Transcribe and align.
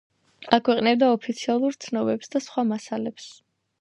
აქვეყნებდა 0.57 1.09
ოფიციალურ 1.17 1.77
ცნობებს 1.85 2.33
და 2.37 2.43
სხვა 2.47 2.65
მასალებს. 2.71 3.29